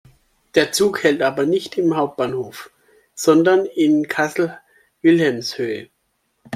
Der 0.55 0.71
Zug 0.71 1.03
hält 1.03 1.21
aber 1.21 1.45
nicht 1.45 1.77
am 1.77 1.95
Hauptbahnhof, 1.95 2.71
sondern 3.13 3.67
in 3.67 4.07
Kassel-Wilhelmshöhe. 4.07 5.89